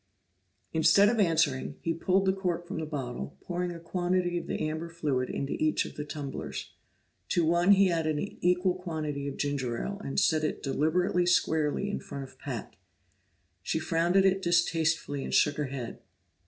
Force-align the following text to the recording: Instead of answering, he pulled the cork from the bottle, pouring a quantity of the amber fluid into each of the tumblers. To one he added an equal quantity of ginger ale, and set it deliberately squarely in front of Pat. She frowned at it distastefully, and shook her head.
Instead 0.73 1.09
of 1.09 1.19
answering, 1.19 1.75
he 1.83 1.93
pulled 1.93 2.25
the 2.25 2.33
cork 2.33 2.65
from 2.67 2.79
the 2.79 2.87
bottle, 2.87 3.37
pouring 3.41 3.71
a 3.71 3.79
quantity 3.79 4.35
of 4.35 4.47
the 4.47 4.59
amber 4.67 4.89
fluid 4.89 5.29
into 5.29 5.53
each 5.61 5.85
of 5.85 5.93
the 5.95 6.03
tumblers. 6.03 6.73
To 7.29 7.45
one 7.45 7.73
he 7.73 7.91
added 7.91 8.17
an 8.17 8.37
equal 8.41 8.73
quantity 8.73 9.27
of 9.27 9.37
ginger 9.37 9.77
ale, 9.79 10.01
and 10.03 10.19
set 10.19 10.43
it 10.43 10.63
deliberately 10.63 11.27
squarely 11.27 11.87
in 11.87 11.99
front 11.99 12.23
of 12.23 12.39
Pat. 12.39 12.77
She 13.61 13.77
frowned 13.77 14.17
at 14.17 14.25
it 14.25 14.41
distastefully, 14.41 15.23
and 15.23 15.35
shook 15.35 15.57
her 15.57 15.65
head. 15.65 15.99